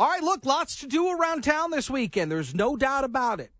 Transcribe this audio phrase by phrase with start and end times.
[0.00, 2.32] All right, look, lots to do around town this weekend.
[2.32, 3.50] There's no doubt about it.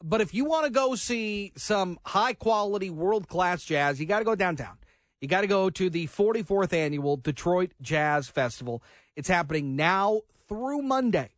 [0.00, 4.20] But if you want to go see some high quality, world class jazz, you got
[4.20, 4.78] to go downtown.
[5.20, 8.84] You got to go to the 44th annual Detroit Jazz Festival.
[9.16, 11.30] It's happening now through Monday.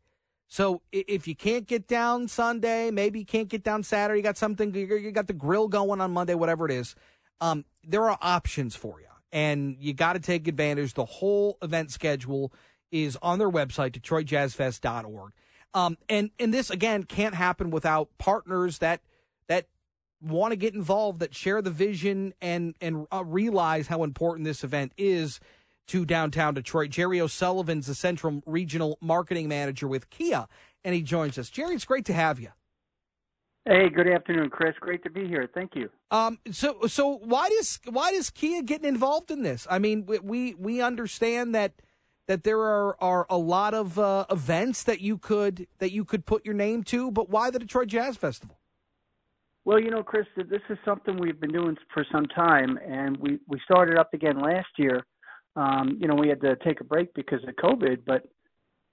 [0.48, 4.36] So if you can't get down Sunday, maybe you can't get down Saturday, you got
[4.36, 6.94] something, you got the grill going on Monday, whatever it is.
[7.40, 10.92] Um, there are options for you, and you got to take advantage.
[10.92, 12.52] The whole event schedule
[12.92, 15.32] is on their website, DetroitJazzFest.org.
[15.74, 19.00] Um, and and this again can't happen without partners that
[19.48, 19.66] that
[20.20, 24.62] want to get involved, that share the vision and and uh, realize how important this
[24.62, 25.40] event is
[25.88, 26.90] to downtown Detroit.
[26.90, 30.46] Jerry O'Sullivan's the Central Regional Marketing Manager with Kia,
[30.84, 31.48] and he joins us.
[31.48, 32.50] Jerry, it's great to have you.
[33.64, 34.74] Hey, good afternoon, Chris.
[34.80, 35.48] Great to be here.
[35.54, 35.88] Thank you.
[36.10, 39.66] Um, so so why does why does Kia getting involved in this?
[39.70, 41.72] I mean, we we understand that
[42.28, 46.24] that there are, are a lot of uh, events that you could that you could
[46.24, 48.58] put your name to, but why the Detroit Jazz Festival?
[49.64, 53.38] Well, you know, Chris, this is something we've been doing for some time, and we
[53.46, 55.04] we started up again last year.
[55.54, 58.22] Um, you know, we had to take a break because of COVID, but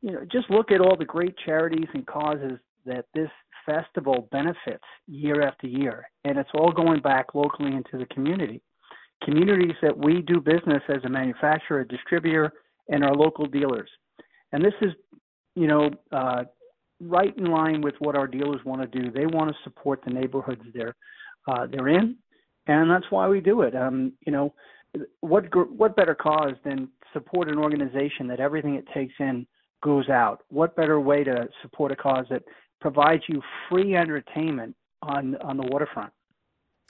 [0.02, 3.30] you know, just look at all the great charities and causes that this
[3.66, 8.61] festival benefits year after year, and it's all going back locally into the community,
[9.23, 12.52] communities that we do business as a manufacturer, a distributor
[12.90, 13.90] and our local dealers.
[14.52, 14.92] And this is,
[15.56, 16.44] you know, uh,
[17.00, 19.12] right in line with what our dealers want to do.
[19.12, 20.95] They want to support the neighborhoods they're
[21.48, 22.17] uh, they're in,
[22.67, 23.76] and that's why we do it.
[23.76, 24.54] Um, you know,
[25.22, 29.48] what what better cause than support an organization that everything it takes in
[29.84, 30.44] goes out?
[30.50, 32.44] What better way to support a cause that
[32.82, 36.12] provides you free entertainment on on the waterfront?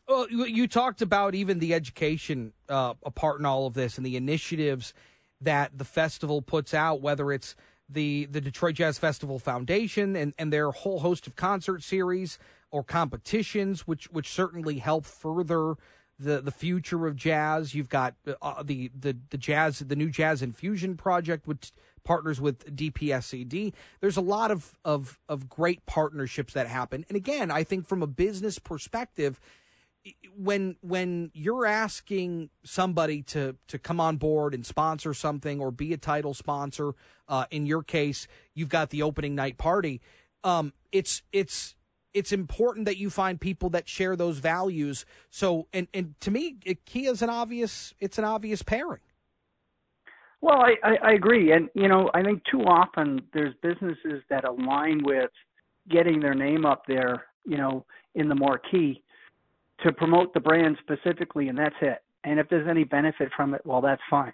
[0.08, 4.18] Well, you talked about even the education uh, part in all of this and the
[4.18, 4.92] initiatives
[5.42, 7.56] that the festival puts out, whether it's
[7.90, 12.38] the the Detroit Jazz Festival Foundation and, and their whole host of concert series
[12.72, 15.76] or competitions, which which certainly help further
[16.20, 17.74] the the future of jazz.
[17.74, 21.72] You've got uh, the the the jazz the new Jazz Infusion project, which
[22.04, 23.74] partners with DPSCD.
[24.02, 28.04] There's a lot of of of great partnerships that happen, and again, I think from
[28.04, 29.40] a business perspective
[30.36, 35.94] when when you're asking somebody to to come on board and sponsor something or be
[35.94, 36.94] a title sponsor,
[37.28, 40.02] uh, in your case, you've got the opening night party.
[40.44, 41.76] Um, it's it's
[42.14, 45.06] it's important that you find people that share those values.
[45.30, 49.02] So, and and to me, Kia is an obvious it's an obvious pairing.
[50.42, 54.46] Well, I, I, I agree, and you know, I think too often there's businesses that
[54.46, 55.32] align with
[55.90, 59.04] getting their name up there, you know, in the marquee
[59.84, 62.00] to promote the brand specifically, and that's it.
[62.24, 64.34] And if there's any benefit from it, well, that's fine.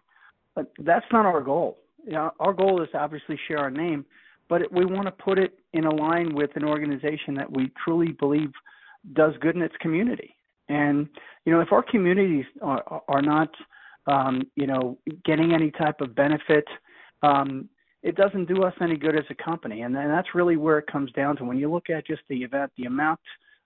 [0.55, 1.77] But that's not our goal.
[2.03, 4.05] You know, our goal is to obviously share our name,
[4.47, 8.11] but we want to put it in a line with an organization that we truly
[8.11, 8.51] believe
[9.13, 10.35] does good in its community.
[10.69, 11.07] And
[11.45, 13.49] you know, if our communities are, are not,
[14.07, 16.65] um, you know, getting any type of benefit,
[17.21, 17.69] um,
[18.01, 19.81] it doesn't do us any good as a company.
[19.81, 21.43] And, and that's really where it comes down to.
[21.43, 23.19] When you look at just the event, the amount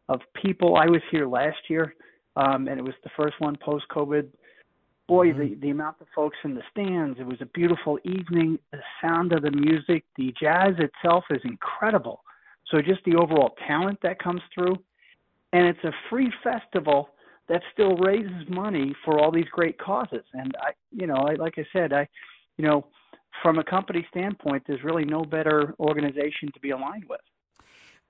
[0.10, 0.76] of people.
[0.76, 1.96] I was here last year,
[2.36, 4.28] um, and it was the first one post COVID.
[5.08, 5.40] Boy, mm-hmm.
[5.40, 7.20] the the amount of folks in the stands.
[7.20, 8.60] It was a beautiful evening.
[8.72, 12.22] The sound of the music, the jazz itself is incredible.
[12.70, 14.76] So just the overall talent that comes through,
[15.54, 17.10] and it's a free festival
[17.48, 20.24] that still raises money for all these great causes.
[20.34, 22.08] And I, you know, I, like I said, I,
[22.58, 22.86] you know,
[23.42, 27.22] from a company standpoint, there's really no better organization to be aligned with.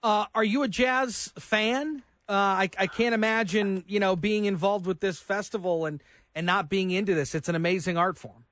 [0.02, 2.04] Uh, are you a jazz fan?
[2.28, 6.02] Uh, I, I can't imagine you know being involved with this festival and
[6.36, 7.36] and not being into this.
[7.36, 8.46] It's an amazing art form.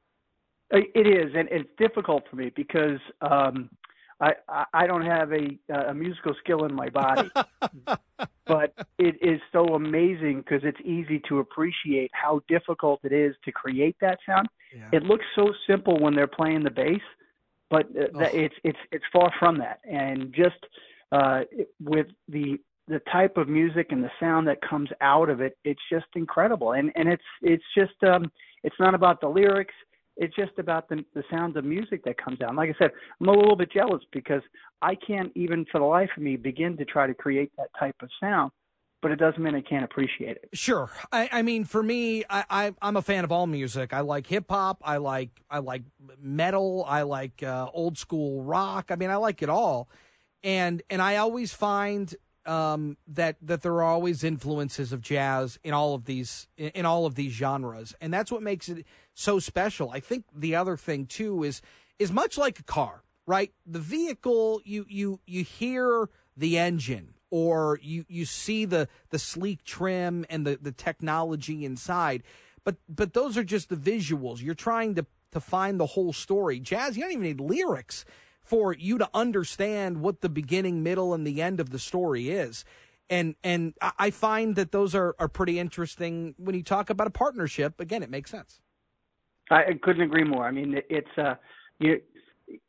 [0.70, 3.70] It is, and it's difficult for me because um,
[4.20, 4.34] I
[4.74, 7.30] I don't have a a musical skill in my body,
[8.46, 13.52] but it is so amazing because it's easy to appreciate how difficult it is to
[13.52, 14.50] create that sound.
[14.76, 14.90] Yeah.
[14.92, 17.02] It looks so simple when they're playing the bass,
[17.70, 18.20] but uh, oh.
[18.34, 19.80] it's it's it's far from that.
[19.90, 20.66] And just
[21.12, 21.42] uh,
[21.80, 25.82] with the the type of music and the sound that comes out of it, it's
[25.92, 26.74] just incredible.
[26.74, 28.32] And and it's it's just um,
[28.64, 29.74] it's not about the lyrics.
[30.16, 32.50] It's just about the the sound of music that comes out.
[32.50, 34.42] And like I said, I'm a little bit jealous because
[34.82, 37.96] I can't even for the life of me begin to try to create that type
[38.02, 38.52] of sound.
[39.00, 40.50] But it doesn't mean I can't appreciate it.
[40.54, 43.94] Sure, I, I mean, for me, I, I I'm a fan of all music.
[43.94, 44.82] I like hip hop.
[44.84, 45.84] I like I like
[46.20, 46.84] metal.
[46.88, 48.88] I like uh, old school rock.
[48.90, 49.88] I mean, I like it all
[50.44, 55.74] and and I always find um, that that there are always influences of jazz in
[55.74, 59.92] all of these in all of these genres, and that's what makes it so special.
[59.92, 61.62] I think the other thing too is
[62.00, 63.04] is much like a car.
[63.28, 63.52] right?
[63.66, 69.64] The vehicle, you you you hear the engine or you you see the the sleek
[69.64, 72.24] trim and the the technology inside.
[72.64, 74.42] But but those are just the visuals.
[74.42, 76.60] You're trying to to find the whole story.
[76.60, 78.06] Jazz, you don't even need lyrics
[78.48, 82.64] for you to understand what the beginning, middle, and the end of the story is.
[83.10, 87.12] And and I find that those are, are pretty interesting when you talk about a
[87.12, 87.80] partnership.
[87.80, 88.60] Again, it makes sense.
[89.50, 90.46] I couldn't agree more.
[90.46, 91.36] I mean, it's uh,
[91.80, 92.02] you,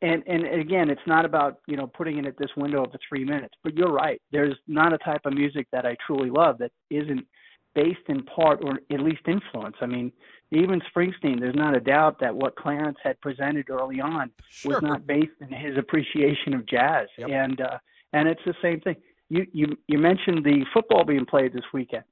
[0.01, 2.99] and and again, it's not about you know putting it at this window of the
[3.07, 3.53] three minutes.
[3.63, 4.21] But you're right.
[4.31, 7.25] There's not a type of music that I truly love that isn't
[7.75, 9.75] based in part or at least influence.
[9.81, 10.11] I mean,
[10.51, 11.39] even Springsteen.
[11.39, 14.73] There's not a doubt that what Clarence had presented early on sure.
[14.73, 17.07] was not based in his appreciation of jazz.
[17.17, 17.29] Yep.
[17.29, 17.77] And uh,
[18.13, 18.95] and it's the same thing.
[19.29, 22.03] You you you mentioned the football being played this weekend.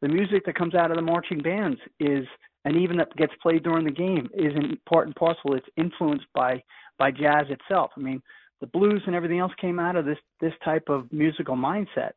[0.00, 2.26] The music that comes out of the marching bands is
[2.64, 5.54] and even that gets played during the game is in part and parcel.
[5.54, 6.62] It's influenced by
[6.98, 7.90] by jazz itself.
[7.96, 8.22] I mean,
[8.60, 12.12] the blues and everything else came out of this this type of musical mindset.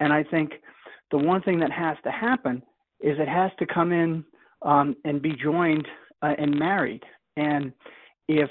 [0.00, 0.52] And I think
[1.12, 2.62] the one thing that has to happen
[3.00, 4.24] is it has to come in
[4.62, 5.86] um, and be joined
[6.22, 7.02] uh, and married.
[7.36, 7.72] And
[8.28, 8.50] if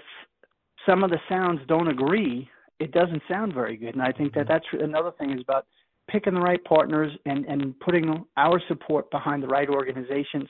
[0.85, 2.49] some of the sounds don't agree,
[2.79, 3.95] it doesn't sound very good.
[3.95, 4.53] And I think that mm-hmm.
[4.53, 5.65] that's another thing is about
[6.09, 10.47] picking the right partners and, and putting our support behind the right organizations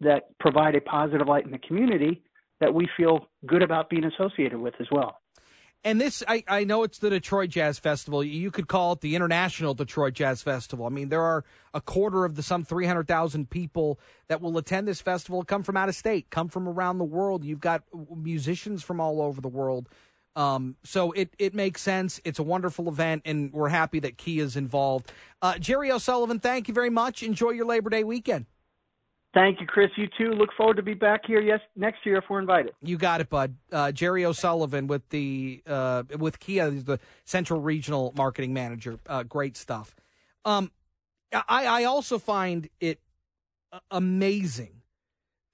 [0.00, 2.22] that provide a positive light in the community
[2.60, 5.17] that we feel good about being associated with as well.
[5.84, 8.24] And this, I, I know it's the Detroit Jazz Festival.
[8.24, 10.86] You could call it the International Detroit Jazz Festival.
[10.86, 15.00] I mean, there are a quarter of the some 300,000 people that will attend this
[15.00, 17.44] festival come from out of state, come from around the world.
[17.44, 17.84] You've got
[18.14, 19.88] musicians from all over the world.
[20.34, 22.20] Um, so it, it makes sense.
[22.24, 25.12] It's a wonderful event, and we're happy that Kia is involved.
[25.40, 27.22] Uh, Jerry O'Sullivan, thank you very much.
[27.22, 28.46] Enjoy your Labor Day weekend.
[29.34, 29.90] Thank you, Chris.
[29.96, 30.32] You too.
[30.32, 32.72] Look forward to be back here yes next year if we're invited.
[32.82, 33.56] You got it, bud.
[33.70, 38.98] Uh, Jerry O'Sullivan with the uh, with Kia, the Central Regional Marketing Manager.
[39.06, 39.94] Uh, great stuff.
[40.44, 40.72] Um,
[41.32, 43.00] I I also find it
[43.90, 44.80] amazing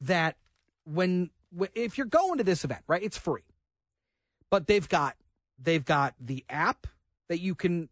[0.01, 0.37] that
[0.85, 1.31] when
[1.75, 3.43] if you're going to this event, right, it's free,
[4.51, 5.17] but they've got
[5.59, 6.87] they've got the app
[7.29, 7.89] that you can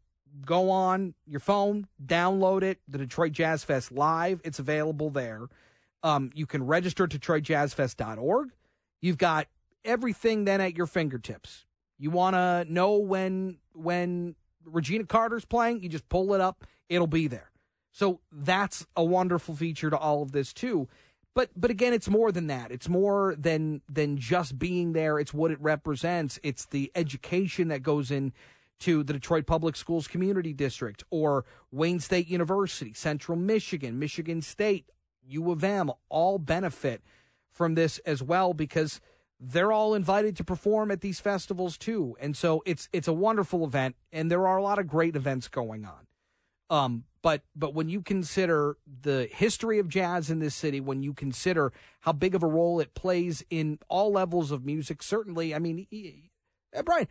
[0.46, 4.40] go on your phone, download it, the Detroit Jazz Fest live.
[4.44, 5.48] It's available there.
[6.02, 8.50] Um, you can register at DetroitJazzFest.org.
[9.00, 9.48] You've got
[9.84, 11.64] everything then at your fingertips.
[11.98, 14.34] You want to know when when
[14.64, 17.50] Regina Carter's playing, you just pull it up, it'll be there.
[17.92, 20.88] So that's a wonderful feature to all of this too.
[21.34, 22.70] But but again, it's more than that.
[22.70, 25.18] It's more than than just being there.
[25.18, 26.38] It's what it represents.
[26.42, 28.32] It's the education that goes in
[28.80, 34.90] to the Detroit Public Schools Community District or Wayne State University, Central Michigan, Michigan State,
[35.26, 37.02] U of M all benefit
[37.50, 39.00] from this as well because
[39.38, 42.16] they're all invited to perform at these festivals too.
[42.20, 45.48] And so it's it's a wonderful event and there are a lot of great events
[45.48, 46.06] going on.
[46.70, 51.12] Um, but but when you consider the history of jazz in this city, when you
[51.12, 55.58] consider how big of a role it plays in all levels of music, certainly, I
[55.58, 55.86] mean,
[56.84, 57.08] Brian,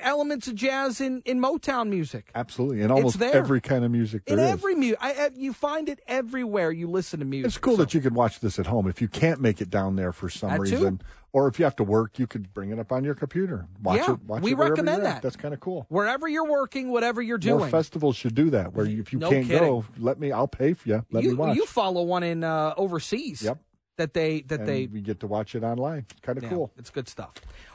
[0.00, 2.30] elements of jazz in, in Motown music.
[2.34, 4.22] Absolutely, and almost every kind of music.
[4.26, 4.50] in is.
[4.50, 4.98] every music,
[5.36, 6.70] you find it everywhere.
[6.70, 7.48] You listen to music.
[7.48, 7.84] It's cool so.
[7.84, 10.28] that you can watch this at home if you can't make it down there for
[10.28, 11.04] some that reason, too.
[11.32, 13.66] or if you have to work, you could bring it up on your computer.
[13.82, 14.22] Watch yeah, it.
[14.24, 15.22] Watch we it recommend that.
[15.22, 15.86] That's kind of cool.
[15.88, 17.58] Wherever you're working, whatever you're doing.
[17.58, 18.72] More festivals should do that.
[18.72, 19.68] Where if you no can't kidding.
[19.68, 20.32] go, let me.
[20.32, 21.04] I'll pay for you.
[21.10, 21.56] Let you, me watch.
[21.56, 23.42] You follow one in uh, overseas.
[23.42, 23.58] Yep.
[24.00, 26.06] That they that and they we get to watch it online.
[26.22, 26.72] Kind of yeah, cool.
[26.78, 27.34] It's good stuff.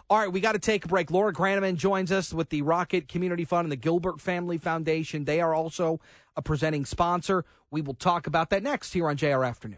[0.10, 1.12] All right, we got to take a break.
[1.12, 5.26] Laura Grannemann joins us with the Rocket Community Fund and the Gilbert Family Foundation.
[5.26, 6.00] They are also
[6.36, 7.46] a presenting sponsor.
[7.70, 9.78] We will talk about that next here on JR Afternoon.